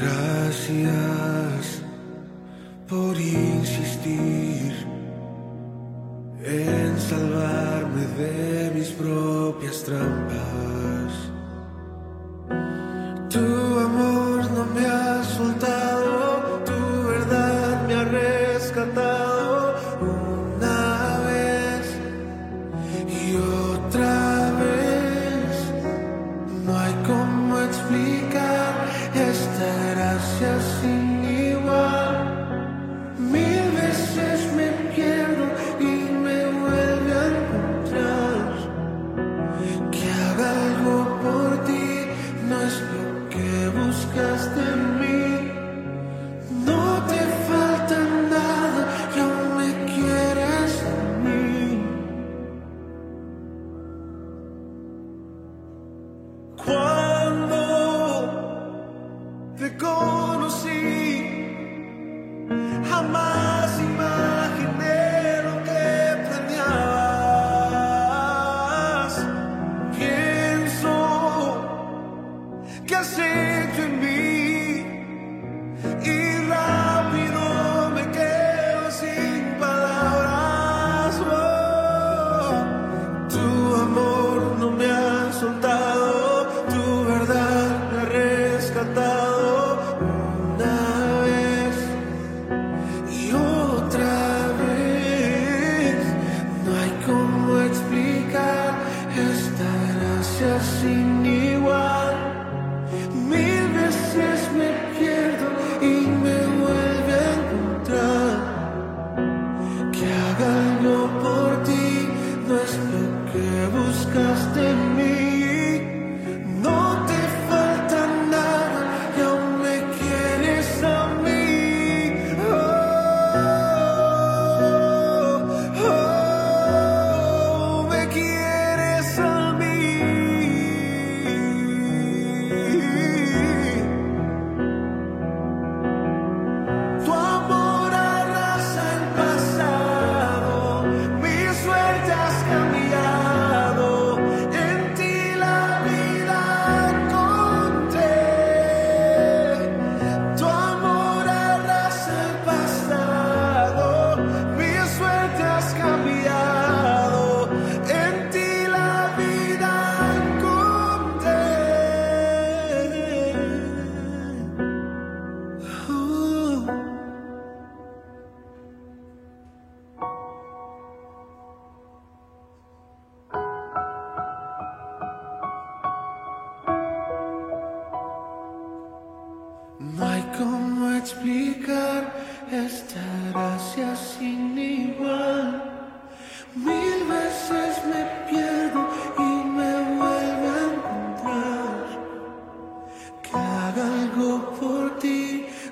[0.00, 1.82] Gracias
[2.88, 4.72] por insistir
[6.44, 11.27] en salvarme de mis propias trampas.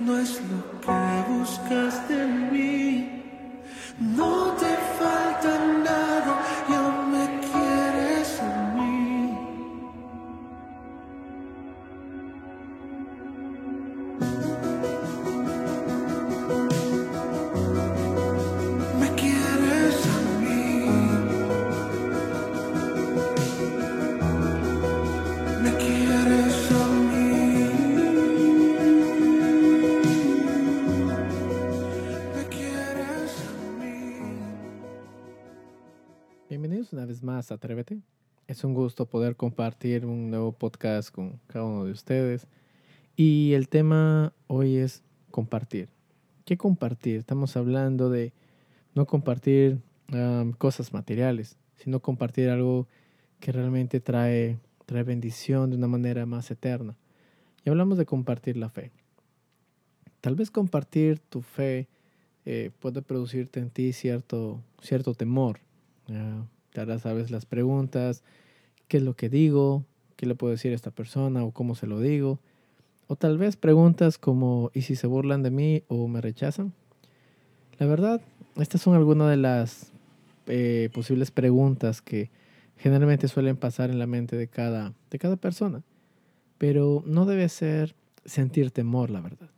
[0.00, 3.22] no es lo que buscas de mí.
[3.98, 4.77] No te
[37.38, 38.00] más Atrévete.
[38.48, 42.48] Es un gusto poder compartir un nuevo podcast con cada uno de ustedes.
[43.14, 45.88] Y el tema hoy es compartir.
[46.44, 47.18] ¿Qué compartir?
[47.18, 48.32] Estamos hablando de
[48.96, 49.78] no compartir
[50.58, 52.88] cosas materiales, sino compartir algo
[53.38, 56.96] que realmente trae, trae bendición de una manera más eterna.
[57.64, 58.90] Y hablamos de compartir la fe.
[60.20, 61.86] Tal vez compartir tu fe
[62.46, 65.60] eh, puede producirte en ti cierto, cierto temor.
[66.08, 66.42] Ah,
[66.78, 68.22] te harás a veces las preguntas,
[68.86, 69.84] ¿qué es lo que digo?
[70.14, 71.42] ¿Qué le puedo decir a esta persona?
[71.42, 72.38] ¿O cómo se lo digo?
[73.08, 76.72] O tal vez preguntas como, ¿y si se burlan de mí o me rechazan?
[77.80, 78.20] La verdad,
[78.56, 79.90] estas son algunas de las
[80.46, 82.30] eh, posibles preguntas que
[82.76, 85.82] generalmente suelen pasar en la mente de cada, de cada persona.
[86.58, 89.50] Pero no debe ser sentir temor, la verdad.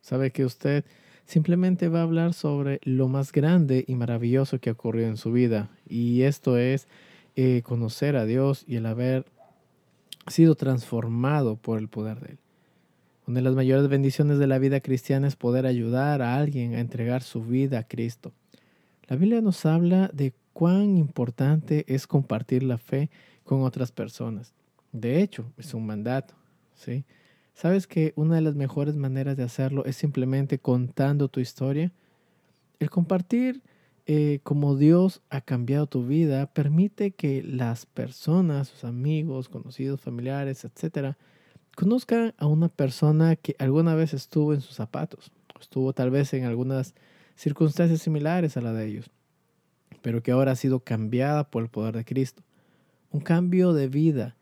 [0.00, 0.84] Sabe que usted
[1.26, 5.70] simplemente va a hablar sobre lo más grande y maravilloso que ocurrió en su vida.
[5.88, 6.88] Y esto es
[7.34, 9.26] eh, conocer a Dios y el haber
[10.28, 12.38] sido transformado por el poder de Él.
[13.26, 16.80] Una de las mayores bendiciones de la vida cristiana es poder ayudar a alguien a
[16.80, 18.32] entregar su vida a Cristo.
[19.08, 23.10] La Biblia nos habla de cuán importante es compartir la fe
[23.42, 24.52] con otras personas.
[24.92, 26.34] De hecho, es un mandato,
[26.74, 27.04] ¿sí?
[27.56, 31.90] ¿Sabes que una de las mejores maneras de hacerlo es simplemente contando tu historia?
[32.80, 33.62] El compartir
[34.04, 40.66] eh, cómo Dios ha cambiado tu vida permite que las personas, sus amigos, conocidos, familiares,
[40.66, 41.16] etcétera,
[41.74, 46.44] conozcan a una persona que alguna vez estuvo en sus zapatos, estuvo tal vez en
[46.44, 46.94] algunas
[47.36, 49.10] circunstancias similares a la de ellos,
[50.02, 52.42] pero que ahora ha sido cambiada por el poder de Cristo.
[53.10, 54.36] Un cambio de vida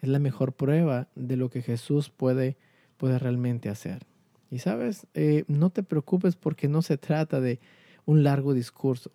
[0.00, 2.56] es la mejor prueba de lo que Jesús puede,
[2.96, 4.06] puede realmente hacer.
[4.50, 7.60] Y sabes, eh, no te preocupes porque no se trata de
[8.04, 9.12] un largo discurso.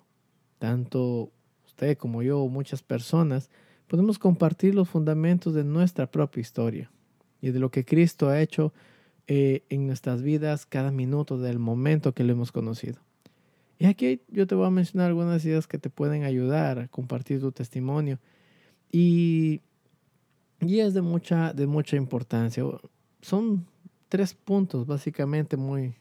[0.60, 1.32] Tanto
[1.66, 3.50] usted como yo muchas personas
[3.88, 6.92] podemos compartir los fundamentos de nuestra propia historia
[7.42, 8.74] y de lo que Cristo ha hecho
[9.28, 13.00] eh, en nuestras vidas cada minuto del momento que lo hemos conocido.
[13.78, 17.42] Y aquí yo te voy a mencionar algunas ideas que te pueden ayudar a compartir
[17.42, 18.20] tu testimonio.
[18.92, 19.62] Y
[20.70, 22.64] y es de mucha, de mucha importancia.
[23.22, 23.66] Son
[24.10, 25.96] tres puntos básicamente muy,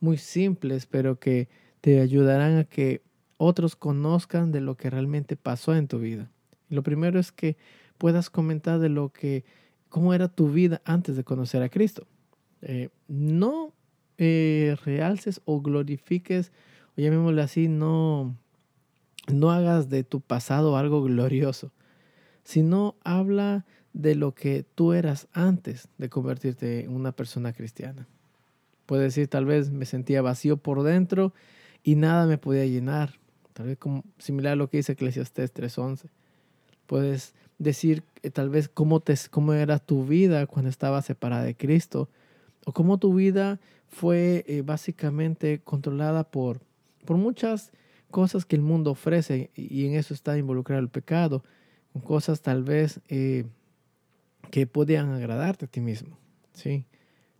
[0.00, 1.48] muy simples, pero que
[1.80, 3.02] te ayudarán a que
[3.36, 6.30] otros conozcan de lo que realmente pasó en tu vida.
[6.68, 7.56] Lo primero es que
[7.96, 9.44] puedas comentar de lo que,
[9.88, 12.06] cómo era tu vida antes de conocer a Cristo.
[12.62, 13.72] Eh, no
[14.18, 16.52] eh, realces o glorifiques,
[16.96, 18.36] o llamémosle así, no,
[19.32, 21.72] no hagas de tu pasado algo glorioso,
[22.42, 28.06] sino habla de lo que tú eras antes de convertirte en una persona cristiana.
[28.86, 31.34] Puedes decir, tal vez me sentía vacío por dentro
[31.82, 33.14] y nada me podía llenar.
[33.52, 36.08] Tal vez como, similar a lo que dice Eclesiastes 3.11.
[36.86, 41.56] Puedes decir eh, tal vez cómo, te, cómo era tu vida cuando estabas separada de
[41.56, 42.08] Cristo
[42.64, 43.58] o cómo tu vida
[43.88, 46.60] fue eh, básicamente controlada por,
[47.04, 47.72] por muchas
[48.10, 51.42] cosas que el mundo ofrece y en eso está involucrado el pecado,
[52.04, 53.44] cosas tal vez eh,
[54.50, 56.18] que podían agradarte a ti mismo.
[56.52, 56.84] ¿sí?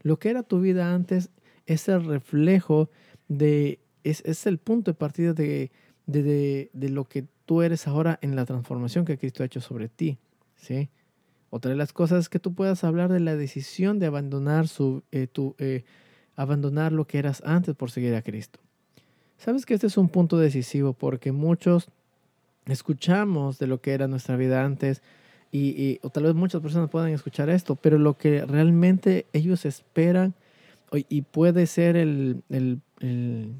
[0.02, 1.30] Lo que era tu vida antes
[1.66, 2.90] es el reflejo
[3.28, 5.70] de, es, es el punto de partida de,
[6.06, 9.88] de, de, lo que tú eres ahora en la transformación que Cristo ha hecho sobre
[9.88, 10.18] ti.
[10.56, 10.90] ¿sí?
[11.50, 15.02] Otra de las cosas es que tú puedas hablar de la decisión de abandonar, su,
[15.12, 15.84] eh, tu, eh,
[16.36, 18.60] abandonar lo que eras antes por seguir a Cristo.
[19.38, 21.88] Sabes que este es un punto decisivo porque muchos
[22.66, 25.02] escuchamos de lo que era nuestra vida antes,
[25.50, 30.34] y, o tal vez muchas personas puedan escuchar esto, pero lo que realmente ellos esperan
[30.92, 33.52] y puede ser el, el,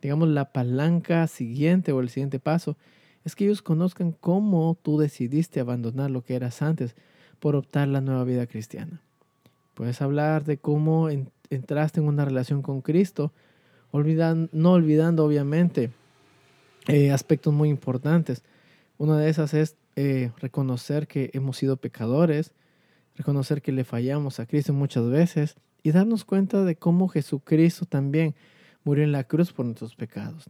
[0.00, 2.76] digamos, la palanca siguiente o el siguiente paso,
[3.24, 6.94] es que ellos conozcan cómo tú decidiste abandonar lo que eras antes
[7.40, 9.00] por optar la nueva vida cristiana.
[9.74, 11.08] Puedes hablar de cómo
[11.50, 13.32] entraste en una relación con Cristo,
[13.90, 15.90] olvidando, no olvidando obviamente
[16.88, 18.42] eh, aspectos muy importantes.
[18.98, 22.52] Una de esas es eh, reconocer que hemos sido pecadores,
[23.16, 28.36] reconocer que le fallamos a Cristo muchas veces y darnos cuenta de cómo Jesucristo también
[28.84, 30.48] murió en la cruz por nuestros pecados.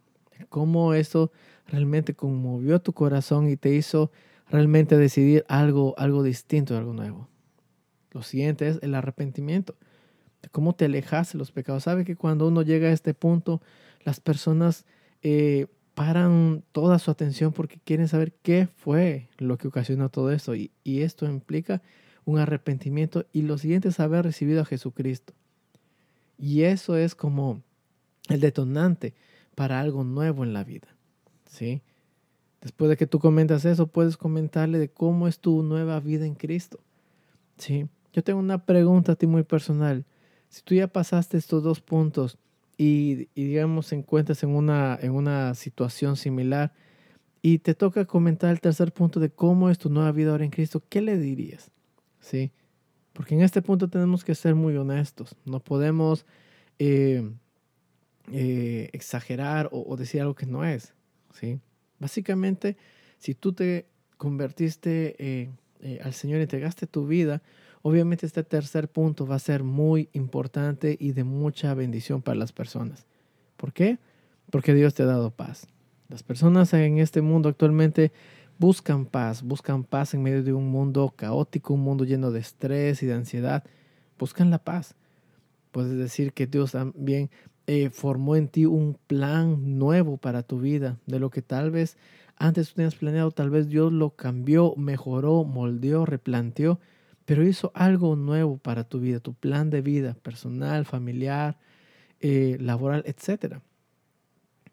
[0.51, 1.33] Cómo eso
[1.67, 4.13] realmente conmovió tu corazón y te hizo
[4.51, 7.27] realmente decidir algo, algo distinto, algo nuevo.
[8.11, 9.77] Lo siguiente es el arrepentimiento.
[10.53, 11.85] Cómo te alejaste de los pecados.
[11.85, 13.63] Sabe que cuando uno llega a este punto,
[14.05, 14.85] las personas
[15.23, 20.55] eh, paran toda su atención porque quieren saber qué fue lo que ocasionó todo esto.
[20.55, 21.83] Y, esto implica
[22.25, 25.35] un arrepentimiento y lo siguiente es haber recibido a Jesucristo.
[26.39, 27.63] Y eso es como
[28.29, 29.15] el detonante
[29.57, 30.87] para algo nuevo en la vida.
[31.47, 31.83] ¿sí?
[32.61, 36.37] Después de que tú comentas eso, puedes comentarle de cómo es tu nueva vida en
[36.37, 36.79] Cristo.
[37.57, 37.89] ¿sí?
[38.13, 40.05] Yo tengo una pregunta a ti muy personal.
[40.49, 42.39] Si tú ya pasaste estos dos puntos,
[42.79, 46.73] y, digamos, encuentras en una, en una situación similar
[47.43, 50.51] y te toca comentar el tercer punto de cómo es tu nueva vida ahora en
[50.51, 51.73] Cristo, ¿qué le dirías?
[52.21, 52.53] ¿Sí?
[53.13, 55.35] Porque en este punto tenemos que ser muy honestos.
[55.45, 56.25] No podemos
[56.79, 57.29] eh,
[58.33, 60.95] eh, exagerar o, o decir algo que no es.
[61.33, 61.59] ¿sí?
[61.99, 62.77] Básicamente,
[63.19, 67.43] si tú te convertiste eh, eh, al Señor y entregaste tu vida,
[67.89, 72.53] obviamente este tercer punto va a ser muy importante y de mucha bendición para las
[72.53, 73.07] personas.
[73.57, 73.99] ¿Por qué?
[74.51, 75.67] Porque Dios te ha dado paz.
[76.09, 78.13] Las personas en este mundo actualmente
[78.59, 83.03] buscan paz, buscan paz en medio de un mundo caótico, un mundo lleno de estrés
[83.03, 83.65] y de ansiedad.
[84.19, 84.95] Buscan la paz.
[85.73, 87.31] Puedes decir que Dios también
[87.67, 91.97] eh, formó en ti un plan nuevo para tu vida, de lo que tal vez
[92.37, 96.79] antes tú tenías planeado, tal vez Dios lo cambió, mejoró, moldeó, replanteó,
[97.29, 101.59] pero hizo algo nuevo para tu vida, tu plan de vida personal, familiar,
[102.21, 103.57] eh, laboral, etc.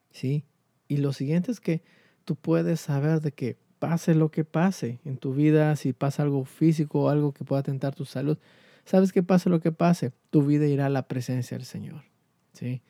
[0.10, 0.46] ¿Sí?
[0.88, 1.84] Y lo siguiente es que
[2.24, 6.46] tú puedes saber de que pase lo que pase en tu vida, si pasa algo
[6.46, 8.38] físico o algo que pueda atentar tu salud,
[8.86, 12.06] sabes que pase lo que pase, tu vida irá a la presencia del Señor.
[12.54, 12.84] ¿sí?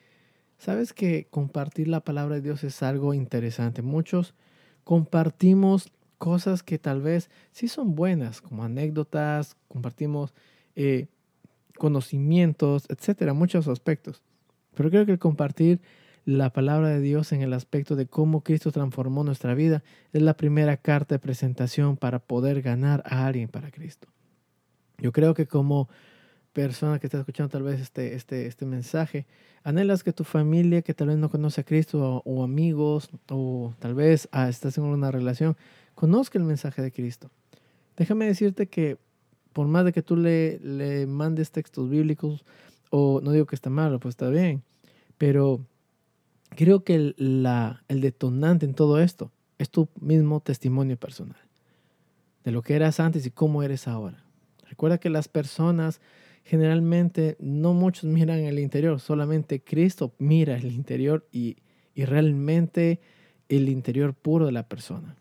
[0.60, 3.82] Sabes que compartir la palabra de Dios es algo interesante.
[3.82, 4.36] Muchos
[4.84, 10.34] compartimos cosas que tal vez sí son buenas, como anécdotas, compartimos
[10.76, 11.08] eh,
[11.78, 14.22] conocimientos, etcétera, muchos aspectos.
[14.76, 15.80] Pero creo que el compartir
[16.26, 20.36] la palabra de Dios en el aspecto de cómo Cristo transformó nuestra vida es la
[20.36, 24.08] primera carta de presentación para poder ganar a alguien para Cristo.
[24.98, 25.88] Yo creo que como
[26.52, 29.28] persona que está escuchando tal vez este, este, este mensaje,
[29.64, 33.74] anhelas que tu familia que tal vez no conoce a Cristo o, o amigos o
[33.78, 35.58] tal vez ah, estás en una relación,
[35.96, 37.32] conozca el mensaje de Cristo.
[37.98, 38.98] Déjame decirte que
[39.54, 42.44] por más de que tú le, le mandes textos bíblicos,
[42.90, 44.64] o no digo que está malo, pues está bien,
[45.18, 45.66] pero
[46.50, 51.40] creo que el, la, el detonante en todo esto es tu mismo testimonio personal,
[52.44, 54.26] de lo que eras antes y cómo eres ahora.
[54.68, 56.02] Recuerda que las personas
[56.44, 61.58] generalmente no muchos miran el interior, solamente Cristo mira el interior y,
[61.94, 63.00] y realmente
[63.48, 65.16] el interior puro de la persona.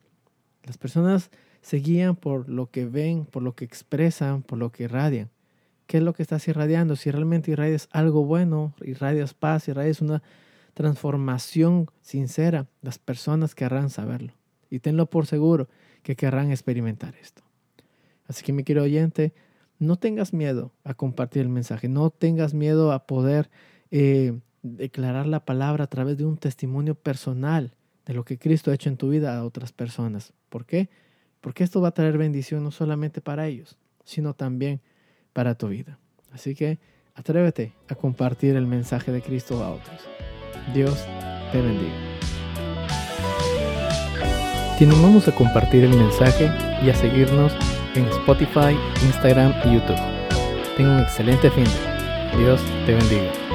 [0.64, 1.30] Las personas
[1.60, 5.30] se guían por lo que ven, por lo que expresan, por lo que irradian.
[5.86, 6.96] ¿Qué es lo que estás irradiando?
[6.96, 10.22] Si realmente irradias algo bueno, irradias paz, irradias una
[10.72, 14.32] transformación sincera, las personas querrán saberlo.
[14.70, 15.68] Y tenlo por seguro
[16.02, 17.42] que querrán experimentar esto.
[18.26, 19.34] Así que mi querido oyente,
[19.78, 23.50] no tengas miedo a compartir el mensaje, no tengas miedo a poder
[23.90, 27.74] eh, declarar la palabra a través de un testimonio personal
[28.06, 30.32] de lo que Cristo ha hecho en tu vida a otras personas.
[30.48, 30.88] ¿Por qué?
[31.40, 34.80] Porque esto va a traer bendición no solamente para ellos, sino también
[35.32, 35.98] para tu vida.
[36.32, 36.78] Así que
[37.14, 40.00] atrévete a compartir el mensaje de Cristo a otros.
[40.72, 41.04] Dios
[41.52, 41.94] te bendiga.
[44.78, 46.50] Te animamos a compartir el mensaje
[46.82, 47.52] y a seguirnos
[47.94, 50.00] en Spotify, Instagram y YouTube.
[50.76, 51.66] Tenga un excelente fin.
[52.36, 53.53] Dios te bendiga.